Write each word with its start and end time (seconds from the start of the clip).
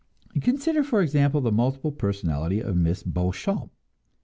Consider, 0.41 0.83
for 0.83 0.99
example, 1.03 1.41
the 1.41 1.51
multiple 1.51 1.91
personality 1.91 2.59
of 2.59 2.75
Miss 2.75 3.03
Beauchamp. 3.03 3.69